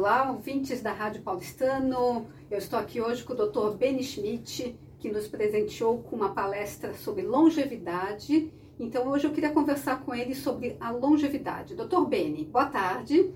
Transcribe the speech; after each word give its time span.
Olá, 0.00 0.30
ouvintes 0.30 0.80
da 0.80 0.92
Rádio 0.92 1.22
Paulistano. 1.22 2.28
Eu 2.48 2.58
estou 2.58 2.78
aqui 2.78 3.00
hoje 3.00 3.24
com 3.24 3.32
o 3.32 3.36
Dr. 3.36 3.76
Benny 3.76 4.04
Schmidt, 4.04 4.78
que 4.96 5.10
nos 5.10 5.26
presenteou 5.26 5.98
com 6.04 6.14
uma 6.14 6.32
palestra 6.32 6.94
sobre 6.94 7.22
longevidade. 7.22 8.48
Então, 8.78 9.08
hoje 9.08 9.26
eu 9.26 9.32
queria 9.32 9.50
conversar 9.50 10.04
com 10.04 10.14
ele 10.14 10.36
sobre 10.36 10.76
a 10.78 10.92
longevidade. 10.92 11.74
Dr. 11.74 12.04
Benny, 12.08 12.44
boa 12.44 12.66
tarde. 12.66 13.34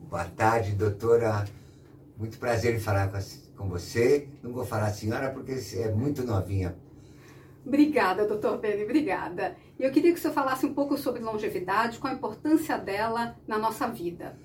Boa 0.00 0.24
tarde, 0.24 0.72
doutora. 0.72 1.44
Muito 2.18 2.40
prazer 2.40 2.74
em 2.74 2.80
falar 2.80 3.12
com 3.56 3.68
você. 3.68 4.26
Não 4.42 4.52
vou 4.52 4.64
falar 4.64 4.90
senhora 4.90 5.30
porque 5.30 5.54
você 5.54 5.82
é 5.82 5.92
muito 5.92 6.24
novinha. 6.24 6.76
Obrigada, 7.64 8.26
doutor 8.26 8.58
Benny, 8.58 8.82
obrigada. 8.82 9.56
E 9.78 9.84
eu 9.84 9.92
queria 9.92 10.12
que 10.12 10.18
o 10.18 10.20
senhor 10.20 10.34
falasse 10.34 10.66
um 10.66 10.74
pouco 10.74 10.98
sobre 10.98 11.22
longevidade, 11.22 12.00
qual 12.00 12.12
a 12.12 12.16
importância 12.16 12.76
dela 12.76 13.36
na 13.46 13.58
nossa 13.58 13.86
vida. 13.86 14.36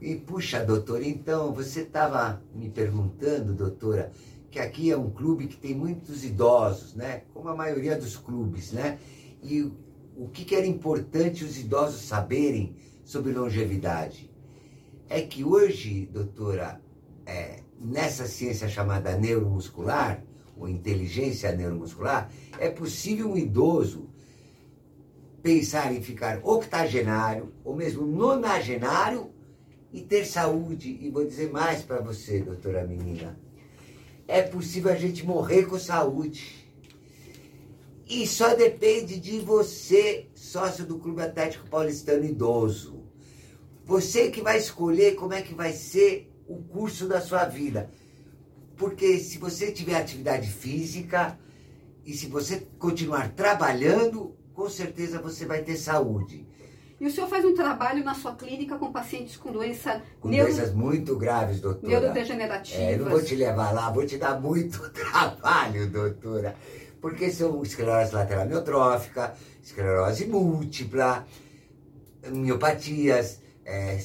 E 0.00 0.14
puxa, 0.16 0.64
doutora, 0.64 1.06
então 1.06 1.52
você 1.52 1.80
estava 1.80 2.42
me 2.54 2.68
perguntando, 2.68 3.54
doutora, 3.54 4.12
que 4.50 4.58
aqui 4.58 4.90
é 4.90 4.96
um 4.96 5.10
clube 5.10 5.46
que 5.46 5.56
tem 5.56 5.74
muitos 5.74 6.24
idosos, 6.24 6.94
né? 6.94 7.22
Como 7.32 7.48
a 7.48 7.56
maioria 7.56 7.96
dos 7.96 8.16
clubes, 8.16 8.72
né? 8.72 8.98
E 9.42 9.62
o 10.16 10.28
que, 10.28 10.44
que 10.44 10.54
era 10.54 10.66
importante 10.66 11.44
os 11.44 11.58
idosos 11.58 12.02
saberem 12.02 12.76
sobre 13.04 13.32
longevidade? 13.32 14.30
É 15.08 15.20
que 15.22 15.44
hoje, 15.44 16.08
doutora, 16.12 16.80
é, 17.24 17.60
nessa 17.80 18.26
ciência 18.26 18.68
chamada 18.68 19.16
neuromuscular, 19.16 20.22
ou 20.56 20.68
inteligência 20.68 21.52
neuromuscular, 21.52 22.30
é 22.58 22.70
possível 22.70 23.30
um 23.30 23.36
idoso 23.36 24.08
pensar 25.42 25.92
em 25.94 26.02
ficar 26.02 26.40
octogenário, 26.42 27.52
ou 27.62 27.76
mesmo 27.76 28.06
nonagenário, 28.06 29.30
e 29.96 30.02
ter 30.02 30.26
saúde. 30.26 30.98
E 31.00 31.08
vou 31.08 31.24
dizer 31.24 31.50
mais 31.50 31.82
para 31.82 32.02
você, 32.02 32.40
doutora 32.40 32.86
menina. 32.86 33.40
É 34.28 34.42
possível 34.42 34.92
a 34.92 34.94
gente 34.94 35.24
morrer 35.24 35.64
com 35.64 35.78
saúde. 35.78 36.70
E 38.06 38.26
só 38.26 38.54
depende 38.54 39.18
de 39.18 39.40
você, 39.40 40.26
sócio 40.34 40.84
do 40.84 40.98
Clube 40.98 41.22
Atlético 41.22 41.66
Paulistano 41.68 42.26
Idoso. 42.26 43.04
Você 43.86 44.30
que 44.30 44.42
vai 44.42 44.58
escolher 44.58 45.14
como 45.14 45.32
é 45.32 45.40
que 45.40 45.54
vai 45.54 45.72
ser 45.72 46.30
o 46.46 46.56
curso 46.56 47.08
da 47.08 47.20
sua 47.20 47.46
vida. 47.46 47.90
Porque 48.76 49.18
se 49.18 49.38
você 49.38 49.72
tiver 49.72 49.96
atividade 49.96 50.48
física 50.48 51.38
e 52.04 52.12
se 52.12 52.26
você 52.26 52.66
continuar 52.78 53.32
trabalhando, 53.32 54.36
com 54.52 54.68
certeza 54.68 55.22
você 55.22 55.46
vai 55.46 55.62
ter 55.62 55.76
saúde. 55.76 56.46
E 56.98 57.06
o 57.06 57.10
senhor 57.10 57.28
faz 57.28 57.44
um 57.44 57.54
trabalho 57.54 58.02
na 58.02 58.14
sua 58.14 58.34
clínica 58.34 58.76
com 58.78 58.90
pacientes 58.90 59.36
com 59.36 59.52
doença 59.52 60.02
com 60.18 60.28
neuro... 60.28 60.50
doenças 60.50 60.72
muito 60.72 61.16
graves, 61.16 61.60
doutora. 61.60 62.00
Neurodegenerativas. 62.00 62.80
É, 62.80 62.96
não 62.96 63.10
vou 63.10 63.22
te 63.22 63.34
levar 63.34 63.72
lá, 63.72 63.90
vou 63.90 64.06
te 64.06 64.16
dar 64.16 64.40
muito 64.40 64.88
trabalho, 64.90 65.90
doutora. 65.90 66.56
Porque 67.00 67.30
são 67.30 67.62
esclerose 67.62 68.14
lateral 68.14 68.44
amiotrófica, 68.44 69.34
esclerose 69.62 70.26
múltipla, 70.26 71.26
miopatias, 72.30 73.40
é, 73.64 73.98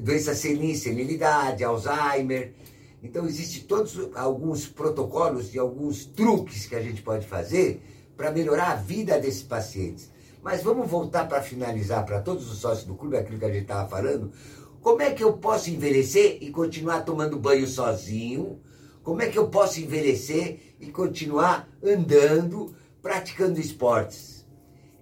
doença 0.00 0.34
senil, 0.34 0.74
senilidade, 0.74 1.62
Alzheimer. 1.62 2.54
Então, 3.02 3.26
existem 3.26 3.62
todos 3.62 3.98
alguns 4.14 4.66
protocolos 4.66 5.54
e 5.54 5.58
alguns 5.58 6.04
truques 6.04 6.66
que 6.66 6.74
a 6.74 6.82
gente 6.82 7.02
pode 7.02 7.26
fazer 7.26 7.82
para 8.16 8.30
melhorar 8.30 8.72
a 8.72 8.74
vida 8.74 9.18
desses 9.18 9.42
pacientes. 9.42 10.10
Mas 10.42 10.62
vamos 10.62 10.88
voltar 10.88 11.28
para 11.28 11.42
finalizar 11.42 12.04
para 12.04 12.20
todos 12.20 12.50
os 12.50 12.58
sócios 12.58 12.86
do 12.86 12.94
clube, 12.94 13.16
aquilo 13.16 13.38
que 13.38 13.44
a 13.44 13.52
gente 13.52 13.62
estava 13.62 13.88
falando. 13.88 14.32
Como 14.80 15.02
é 15.02 15.10
que 15.10 15.22
eu 15.22 15.34
posso 15.34 15.70
envelhecer 15.70 16.38
e 16.40 16.50
continuar 16.50 17.00
tomando 17.00 17.38
banho 17.38 17.66
sozinho? 17.66 18.60
Como 19.02 19.20
é 19.20 19.28
que 19.28 19.38
eu 19.38 19.48
posso 19.48 19.80
envelhecer 19.80 20.74
e 20.80 20.86
continuar 20.90 21.68
andando, 21.82 22.74
praticando 23.02 23.60
esportes? 23.60 24.46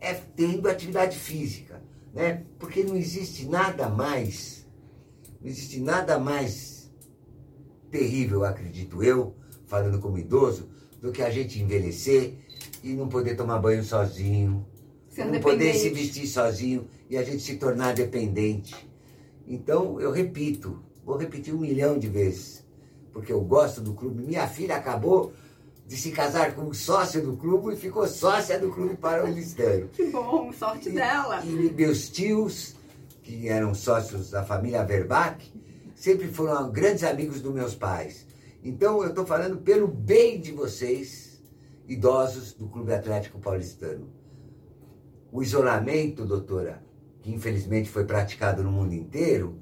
É 0.00 0.15
tendo 0.15 0.69
atividade 0.69 1.16
física, 1.16 1.82
né? 2.12 2.44
Porque 2.59 2.82
não 2.82 2.97
existe 2.97 3.47
nada 3.47 3.88
mais, 3.88 4.66
não 5.41 5.49
existe 5.49 5.81
nada 5.81 6.19
mais 6.19 6.91
terrível, 7.91 8.44
acredito 8.44 9.03
eu, 9.03 9.34
falando 9.66 10.00
como 10.00 10.19
idoso, 10.19 10.69
do 11.00 11.12
que 11.12 11.22
a 11.22 11.31
gente 11.31 11.60
envelhecer 11.60 12.38
e 12.82 12.94
não 12.94 13.09
poder 13.09 13.37
tomar 13.37 13.59
banho 13.59 13.82
sozinho, 13.84 14.66
não 15.16 15.41
poder 15.41 15.74
se 15.74 15.91
vestir 15.91 16.26
sozinho 16.26 16.86
e 17.08 17.16
a 17.16 17.22
gente 17.22 17.42
se 17.42 17.56
tornar 17.56 17.94
dependente. 17.94 18.74
Então, 19.46 20.00
eu 20.00 20.10
repito, 20.10 20.82
vou 21.04 21.16
repetir 21.16 21.54
um 21.54 21.58
milhão 21.58 21.98
de 21.98 22.08
vezes, 22.08 22.64
porque 23.12 23.32
eu 23.32 23.41
gosto 23.41 23.80
do 23.80 23.94
clube. 23.94 24.22
Minha 24.22 24.46
filha 24.46 24.76
acabou 24.76 25.32
de 25.86 25.96
se 25.96 26.10
casar 26.10 26.54
com 26.54 26.62
um 26.62 26.74
sócio 26.74 27.22
do 27.22 27.34
clube 27.34 27.72
e 27.72 27.76
ficou 27.76 28.06
sócia 28.06 28.58
do 28.58 28.70
clube 28.70 28.94
paulistano. 28.96 29.88
Que 29.88 30.04
bom, 30.10 30.52
sorte 30.52 30.91
e, 30.91 30.92
dela. 30.92 31.42
E 31.42 31.48
meus 31.48 32.10
tios, 32.10 32.76
que 33.22 33.48
eram 33.48 33.75
sócios 33.75 34.30
da 34.30 34.44
família 34.44 34.84
Verbach, 34.84 35.50
sempre 35.94 36.28
foram 36.28 36.70
grandes 36.70 37.04
amigos 37.04 37.40
dos 37.40 37.54
meus 37.54 37.75
pais. 37.75 38.26
Então, 38.62 39.02
eu 39.02 39.08
estou 39.08 39.25
falando 39.25 39.56
pelo 39.56 39.88
bem 39.88 40.38
de 40.38 40.52
vocês, 40.52 41.40
idosos 41.88 42.52
do 42.52 42.69
Clube 42.69 42.92
Atlético 42.92 43.38
Paulistano. 43.38 44.18
O 45.31 45.43
isolamento, 45.43 46.25
doutora, 46.25 46.83
que 47.21 47.31
infelizmente 47.31 47.91
foi 47.91 48.05
praticado 48.05 48.62
no 48.62 48.72
mundo 48.72 48.94
inteiro, 48.94 49.59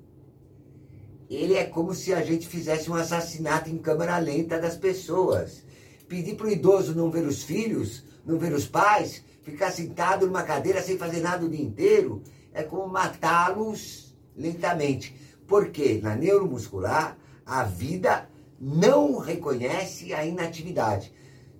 ele 1.28 1.54
é 1.54 1.64
como 1.64 1.92
se 1.92 2.14
a 2.14 2.22
gente 2.22 2.46
fizesse 2.46 2.88
um 2.88 2.94
assassinato 2.94 3.68
em 3.68 3.78
câmera 3.78 4.16
lenta 4.18 4.60
das 4.60 4.76
pessoas. 4.76 5.64
Pedir 6.08 6.36
para 6.36 6.46
o 6.46 6.50
idoso 6.50 6.94
não 6.94 7.10
ver 7.10 7.26
os 7.26 7.42
filhos, 7.42 8.04
não 8.24 8.38
ver 8.38 8.52
os 8.52 8.66
pais, 8.66 9.24
ficar 9.42 9.72
sentado 9.72 10.26
numa 10.26 10.44
cadeira 10.44 10.80
sem 10.80 10.96
fazer 10.96 11.20
nada 11.20 11.44
o 11.44 11.48
dia 11.48 11.64
inteiro, 11.64 12.22
é 12.52 12.62
como 12.62 12.86
matá-los 12.86 14.16
lentamente. 14.36 15.16
Porque 15.48 16.00
na 16.00 16.14
neuromuscular, 16.14 17.18
a 17.44 17.64
vida 17.64 18.28
não 18.60 19.18
reconhece 19.18 20.14
a 20.14 20.24
inatividade. 20.24 21.12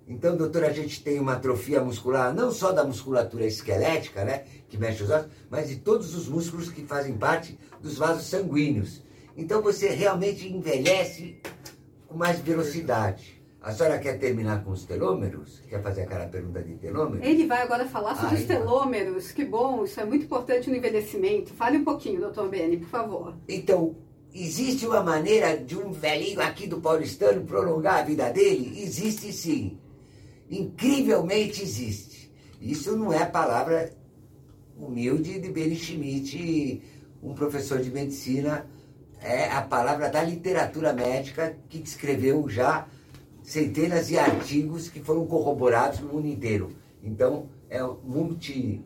Então, 0.07 0.37
doutor, 0.37 0.63
a 0.63 0.71
gente 0.71 1.03
tem 1.03 1.19
uma 1.19 1.33
atrofia 1.33 1.83
muscular, 1.83 2.33
não 2.33 2.49
só 2.49 2.71
da 2.71 2.85
musculatura 2.85 3.45
esquelética, 3.45 4.23
né, 4.23 4.45
que 4.69 4.77
mexe 4.77 5.03
os 5.03 5.09
ossos, 5.09 5.27
mas 5.49 5.67
de 5.67 5.75
todos 5.77 6.15
os 6.15 6.29
músculos 6.29 6.69
que 6.69 6.83
fazem 6.83 7.17
parte 7.17 7.59
dos 7.81 7.97
vasos 7.97 8.25
sanguíneos. 8.25 9.03
Então, 9.35 9.61
você 9.61 9.89
realmente 9.89 10.47
envelhece 10.47 11.41
com 12.07 12.15
mais 12.15 12.39
velocidade. 12.39 13.35
A 13.61 13.73
senhora 13.73 13.99
quer 13.99 14.17
terminar 14.17 14.63
com 14.63 14.71
os 14.71 14.85
telômeros? 14.85 15.61
Quer 15.67 15.83
fazer 15.83 16.03
aquela 16.03 16.25
pergunta 16.27 16.63
de 16.63 16.75
telômeros? 16.75 17.27
Ele 17.27 17.45
vai 17.45 17.61
agora 17.61 17.85
falar 17.85 18.15
sobre 18.15 18.37
ah, 18.37 18.39
os 18.39 18.45
telômeros. 18.45 19.31
Que 19.31 19.43
bom, 19.43 19.83
isso 19.83 19.99
é 19.99 20.05
muito 20.05 20.23
importante 20.23 20.69
no 20.69 20.77
envelhecimento. 20.77 21.53
Fale 21.53 21.79
um 21.79 21.83
pouquinho, 21.83 22.21
doutor 22.21 22.47
Beni, 22.47 22.77
por 22.77 22.87
favor. 22.87 23.35
Então, 23.45 23.97
existe 24.33 24.87
uma 24.87 25.03
maneira 25.03 25.57
de 25.57 25.77
um 25.77 25.91
velhinho 25.91 26.39
aqui 26.39 26.65
do 26.65 26.79
paulistano 26.79 27.43
prolongar 27.43 27.99
a 27.99 28.03
vida 28.03 28.31
dele? 28.31 28.81
Existe 28.81 29.33
sim 29.33 29.77
incrivelmente 30.49 31.61
existe. 31.63 32.31
Isso 32.61 32.95
não 32.95 33.13
é 33.13 33.23
a 33.23 33.27
palavra 33.27 33.91
humilde 34.77 35.39
de 35.39 35.49
Benny 35.49 35.75
Schmidt, 35.75 36.81
um 37.21 37.33
professor 37.33 37.79
de 37.79 37.89
medicina, 37.91 38.65
é 39.21 39.49
a 39.49 39.61
palavra 39.61 40.09
da 40.09 40.21
literatura 40.21 40.93
médica 40.93 41.57
que 41.69 41.79
escreveu 41.79 42.47
já 42.47 42.87
centenas 43.41 44.07
de 44.07 44.17
artigos 44.17 44.89
que 44.89 44.99
foram 44.99 45.25
corroborados 45.25 45.99
no 45.99 46.13
mundo 46.13 46.27
inteiro. 46.27 46.71
Então, 47.03 47.47
é 47.69 47.81
multi. 48.03 48.83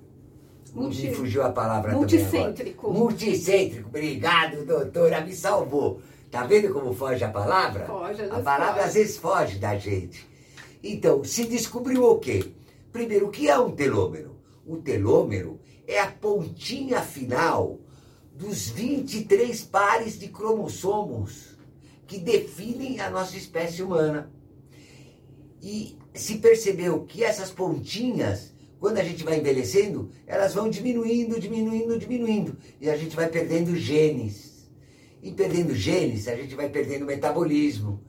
Multi, 0.74 1.08
me 1.08 1.14
fugiu 1.14 1.44
a 1.44 1.52
palavra 1.52 1.92
multicêntrico. 1.94 2.88
também. 2.88 3.02
Multicêntrico. 3.02 3.90
Obrigado, 3.90 4.66
doutora, 4.66 5.19
me 5.22 5.34
salvou. 5.34 6.00
Tá 6.30 6.46
vendo 6.46 6.72
como 6.72 6.94
foge 6.94 7.24
a 7.24 7.30
palavra? 7.30 7.86
Foge, 7.86 8.24
a 8.24 8.40
palavra 8.40 8.75
foge. 8.75 8.88
às 8.88 8.94
vezes 8.94 9.18
foge 9.18 9.60
da 9.60 9.78
gente. 9.78 10.31
Então, 10.83 11.24
se 11.24 11.45
descobriu 11.45 12.06
o 12.06 12.19
quê? 12.19 12.51
Primeiro, 12.92 13.28
o 13.28 13.31
que 13.31 13.50
é 13.50 13.57
um 13.57 13.72
telômero? 13.72 14.38
O 14.66 14.78
telômero 14.78 15.60
é 15.88 16.00
a 16.00 16.07
pontinha 16.07 17.01
final 17.01 17.80
dos 18.33 18.69
23 18.69 19.62
pares 19.63 20.18
de 20.18 20.28
cromossomos 20.28 21.57
que 22.07 22.18
definem 22.18 23.00
a 23.00 23.10
nossa 23.10 23.38
espécie 23.38 23.81
humana. 23.81 24.31
E 25.62 25.98
se 26.13 26.39
percebeu 26.39 27.06
que 27.06 27.24
essas 27.24 27.51
pontinhas, 27.51 28.54
quando 28.80 28.98
a 28.98 29.04
gente 29.04 29.24
vai 29.24 29.39
envelhecendo, 29.39 30.10
elas 30.25 30.54
vão 30.54 30.69
diminuindo, 30.69 31.39
diminuindo, 31.39 31.98
diminuindo. 31.98 32.57
E 32.80 32.89
a 32.89 32.98
gente 32.98 33.16
vai 33.16 33.30
perdendo 33.30 33.75
genes. 33.75 34.69
E 35.22 35.31
perdendo 35.31 35.75
genes, 35.75 36.28
a 36.28 36.36
gente 36.36 36.56
vai 36.56 36.68
perdendo 36.68 37.06
metabolismo. 37.06 38.01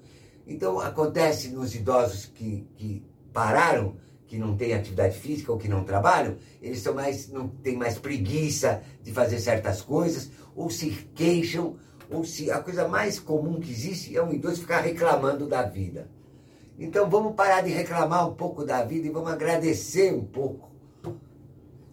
Então, 0.46 0.80
acontece 0.80 1.48
nos 1.48 1.74
idosos 1.74 2.26
que, 2.26 2.66
que 2.76 3.04
pararam, 3.32 3.96
que 4.26 4.38
não 4.38 4.56
têm 4.56 4.72
atividade 4.72 5.18
física 5.18 5.52
ou 5.52 5.58
que 5.58 5.68
não 5.68 5.84
trabalham, 5.84 6.36
eles 6.60 6.80
são 6.80 6.94
mais, 6.94 7.28
não 7.28 7.48
têm 7.48 7.76
mais 7.76 7.98
preguiça 7.98 8.82
de 9.02 9.12
fazer 9.12 9.38
certas 9.38 9.82
coisas, 9.82 10.30
ou 10.56 10.70
se 10.70 10.90
queixam, 11.14 11.76
ou 12.10 12.24
se 12.24 12.50
a 12.50 12.60
coisa 12.60 12.88
mais 12.88 13.18
comum 13.18 13.60
que 13.60 13.70
existe 13.70 14.16
é 14.16 14.22
um 14.22 14.32
idoso 14.32 14.62
ficar 14.62 14.80
reclamando 14.80 15.46
da 15.46 15.62
vida. 15.62 16.08
Então 16.78 17.08
vamos 17.08 17.34
parar 17.34 17.60
de 17.60 17.70
reclamar 17.70 18.28
um 18.28 18.34
pouco 18.34 18.64
da 18.64 18.82
vida 18.84 19.06
e 19.06 19.10
vamos 19.10 19.30
agradecer 19.30 20.12
um 20.14 20.24
pouco 20.24 20.70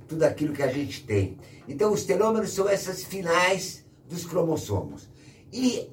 tudo 0.08 0.24
aquilo 0.24 0.54
que 0.54 0.64
a 0.64 0.72
gente 0.72 1.06
tem. 1.06 1.38
Então 1.68 1.94
os 1.94 2.04
telômeros 2.04 2.52
são 2.52 2.68
essas 2.68 3.04
finais 3.04 3.86
dos 4.08 4.26
cromossomos. 4.26 5.08
E 5.54 5.90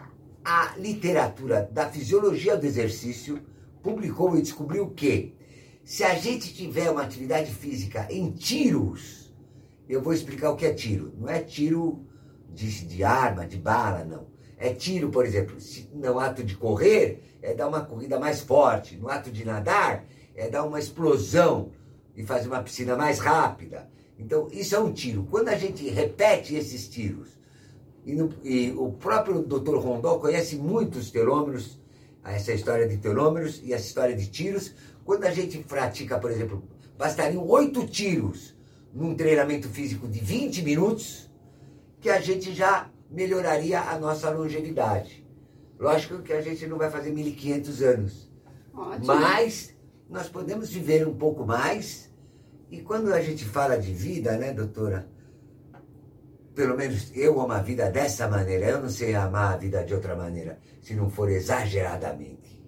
a 0.47 0.77
literatura 0.79 1.69
da 1.73 1.91
fisiologia 1.91 2.57
do 2.57 2.65
exercício 2.65 3.41
publicou 3.83 4.39
e 4.39 4.43
descobriu 4.43 4.89
que 4.91 5.35
se 5.83 6.05
a 6.05 6.15
gente 6.15 6.55
tiver 6.55 6.89
uma 6.89 7.03
atividade 7.03 7.53
física 7.53 8.07
em 8.09 8.31
tiros, 8.31 9.35
eu 9.89 10.01
vou 10.01 10.13
explicar 10.13 10.51
o 10.51 10.57
que 10.57 10.65
é 10.65 10.73
tiro. 10.73 11.13
Não 11.19 11.29
é 11.29 11.41
tiro 11.41 12.07
de, 12.49 12.87
de 12.87 13.03
arma, 13.03 13.45
de 13.45 13.57
bala, 13.57 14.05
não. 14.05 14.29
É 14.57 14.73
tiro, 14.73 15.11
por 15.11 15.27
exemplo, 15.27 15.61
se, 15.61 15.91
no 15.93 16.21
ato 16.21 16.45
de 16.45 16.57
correr, 16.57 17.25
é 17.43 17.53
dar 17.53 17.67
uma 17.67 17.85
corrida 17.85 18.17
mais 18.21 18.41
forte. 18.41 18.97
No 18.97 19.09
ato 19.09 19.33
de 19.33 19.45
nadar, 19.45 20.05
é 20.37 20.49
dar 20.49 20.63
uma 20.63 20.79
explosão 20.79 21.73
e 22.15 22.23
fazer 22.25 22.47
uma 22.47 22.63
piscina 22.63 22.95
mais 22.95 23.19
rápida. 23.19 23.91
Então, 24.17 24.47
isso 24.53 24.77
é 24.77 24.79
um 24.79 24.93
tiro. 24.93 25.27
Quando 25.29 25.49
a 25.49 25.57
gente 25.57 25.89
repete 25.89 26.55
esses 26.55 26.89
tiros, 26.89 27.37
e, 28.07 28.15
no, 28.15 28.31
e 28.45 28.71
o 28.71 28.93
próprio 28.93 29.43
Dr. 29.43 29.79
Rondó 29.79 30.19
conhece 30.19 30.55
muitos 30.55 31.11
telômeros, 31.11 31.81
essa 32.23 32.53
história 32.53 32.87
de 32.87 32.97
telômeros 32.99 33.61
e 33.65 33.73
essa 33.73 33.85
história 33.85 34.15
de 34.15 34.29
tiros. 34.29 34.73
Quando 35.05 35.25
a 35.25 35.33
gente 35.33 35.59
pratica, 35.59 36.17
por 36.17 36.31
exemplo, 36.31 36.63
bastariam 36.97 37.45
oito 37.49 37.85
tiros 37.85 38.57
num 38.95 39.17
treinamento 39.17 39.69
físico 39.69 40.07
de 40.07 40.21
20 40.21 40.63
minutos, 40.63 41.29
que 42.01 42.09
a 42.09 42.21
gente 42.21 42.55
já 42.55 42.89
melhoraria 43.11 43.81
a 43.81 43.99
nossa 43.99 44.31
longevidade. 44.31 45.27
Lógico 45.79 46.23
que 46.23 46.33
a 46.33 46.41
gente 46.41 46.65
não 46.67 46.79
vai 46.79 46.91
fazer 46.91 47.13
1.500 47.13 47.83
anos, 47.83 48.31
Ótimo. 48.73 49.07
mas 49.07 49.75
nós 50.09 50.29
podemos 50.29 50.71
viver 50.71 51.07
um 51.07 51.15
pouco 51.15 51.45
mais. 51.45 52.09
E 52.71 52.81
quando 52.81 53.13
a 53.13 53.21
gente 53.21 53.45
fala 53.45 53.77
de 53.77 53.93
vida, 53.93 54.37
né, 54.37 54.53
doutora? 54.53 55.09
Pelo 56.57 56.75
menos 56.75 57.13
eu 57.15 57.39
amo 57.39 57.53
a 57.53 57.59
vida 57.59 57.91
dessa 57.91 58.27
maneira. 58.27 58.71
Eu 58.71 58.81
não 58.81 58.89
sei 58.89 59.15
amar 59.15 59.53
a 59.53 59.57
vida 59.59 59.85
de 59.85 59.93
outra 59.93 60.17
maneira, 60.17 60.59
se 60.81 60.95
não 60.95 61.11
for 61.11 61.31
exageradamente. 61.31 62.65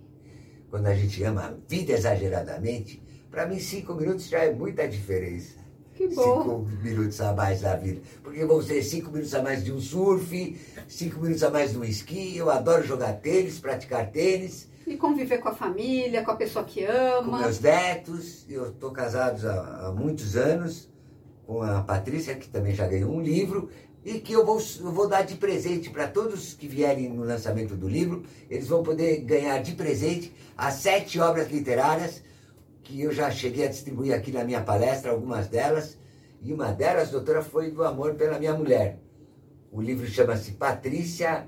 Quando 0.68 0.88
a 0.88 0.94
gente 0.94 1.24
ama 1.24 1.46
a 1.46 1.54
vida 1.66 1.92
exageradamente, 1.94 3.02
para 3.30 3.46
mim 3.46 3.58
cinco 3.58 3.94
minutos 3.94 4.28
já 4.28 4.40
é 4.40 4.52
muita 4.52 4.86
diferença. 4.86 5.56
Que 5.94 6.06
bom. 6.08 6.66
Cinco 6.66 6.82
minutos 6.82 7.18
a 7.22 7.32
mais 7.32 7.62
da 7.62 7.76
vida. 7.76 8.02
Porque 8.22 8.44
vão 8.44 8.60
ser 8.60 8.82
cinco 8.82 9.10
minutos 9.10 9.34
a 9.34 9.42
mais 9.42 9.64
de 9.64 9.72
um 9.72 9.80
surf, 9.80 10.60
cinco 10.86 11.20
minutos 11.20 11.42
a 11.42 11.50
mais 11.50 11.72
de 11.72 11.78
um 11.78 11.84
esqui. 11.84 12.36
Eu 12.36 12.50
adoro 12.50 12.86
jogar 12.86 13.14
tênis, 13.14 13.58
praticar 13.58 14.10
tênis. 14.10 14.68
E 14.86 14.98
conviver 14.98 15.38
com 15.38 15.48
a 15.48 15.54
família, 15.54 16.22
com 16.22 16.30
a 16.30 16.36
pessoa 16.36 16.62
que 16.62 16.84
ama. 16.84 17.38
Com 17.38 17.42
meus 17.42 17.58
netos. 17.58 18.44
Eu 18.50 18.68
estou 18.68 18.90
casado 18.90 19.48
há, 19.48 19.86
há, 19.86 19.92
muitos 19.92 20.36
anos 20.36 20.90
com 21.48 21.62
a 21.62 21.80
Patrícia, 21.80 22.34
que 22.34 22.46
também 22.46 22.74
já 22.74 22.86
ganhou 22.86 23.10
um 23.10 23.22
livro. 23.22 23.70
E 24.04 24.20
que 24.20 24.34
eu 24.34 24.44
vou, 24.44 24.60
eu 24.80 24.92
vou 24.92 25.08
dar 25.08 25.22
de 25.22 25.34
presente 25.36 25.88
para 25.88 26.06
todos 26.06 26.52
que 26.52 26.68
vierem 26.68 27.08
no 27.08 27.24
lançamento 27.24 27.74
do 27.74 27.88
livro. 27.88 28.22
Eles 28.50 28.68
vão 28.68 28.82
poder 28.82 29.22
ganhar 29.22 29.58
de 29.62 29.72
presente 29.72 30.30
as 30.54 30.74
sete 30.74 31.18
obras 31.18 31.50
literárias 31.50 32.22
que 32.82 33.00
eu 33.00 33.12
já 33.12 33.30
cheguei 33.30 33.64
a 33.64 33.68
distribuir 33.68 34.14
aqui 34.14 34.30
na 34.30 34.44
minha 34.44 34.62
palestra, 34.62 35.10
algumas 35.10 35.48
delas, 35.48 35.98
e 36.42 36.52
uma 36.52 36.70
delas, 36.70 37.10
doutora, 37.10 37.42
foi 37.42 37.70
do 37.70 37.82
amor 37.82 38.14
pela 38.14 38.38
minha 38.38 38.54
mulher. 38.54 38.98
O 39.72 39.80
livro 39.80 40.06
chama-se 40.06 40.52
Patrícia, 40.52 41.46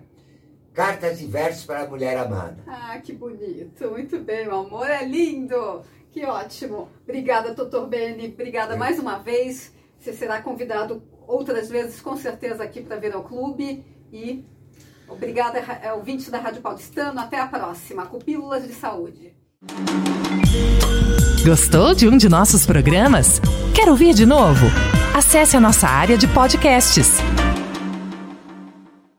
Cartas 0.72 1.20
e 1.20 1.26
Versos 1.26 1.64
para 1.64 1.82
a 1.82 1.88
Mulher 1.88 2.16
Amada. 2.16 2.62
Ah, 2.66 2.98
que 2.98 3.12
bonito, 3.12 3.90
muito 3.90 4.18
bem, 4.18 4.48
o 4.48 4.54
amor 4.54 4.90
é 4.90 5.04
lindo, 5.04 5.82
que 6.10 6.24
ótimo. 6.24 6.88
Obrigada, 7.04 7.54
doutor 7.54 7.86
Beni, 7.86 8.28
obrigada 8.28 8.76
mais 8.76 8.98
uma 8.98 9.18
vez. 9.18 9.78
Você 10.00 10.14
será 10.14 10.40
convidado 10.40 11.02
outras 11.28 11.68
vezes, 11.68 12.00
com 12.00 12.16
certeza, 12.16 12.64
aqui 12.64 12.80
para 12.80 12.96
vir 12.96 13.14
ao 13.14 13.22
clube. 13.22 13.84
E 14.10 14.46
obrigada, 15.06 15.58
é, 15.58 15.92
ouvintes 15.92 16.30
da 16.30 16.38
Rádio 16.38 16.62
Paulistano. 16.62 17.20
Até 17.20 17.38
a 17.38 17.46
próxima. 17.46 18.06
Copílulas 18.06 18.66
de 18.66 18.72
Saúde. 18.72 19.34
Gostou 21.44 21.94
de 21.94 22.08
um 22.08 22.16
de 22.16 22.30
nossos 22.30 22.64
programas? 22.64 23.40
Quer 23.74 23.90
ouvir 23.90 24.14
de 24.14 24.24
novo? 24.24 24.66
Acesse 25.14 25.56
a 25.56 25.60
nossa 25.60 25.86
área 25.86 26.16
de 26.16 26.26
podcasts 26.28 27.18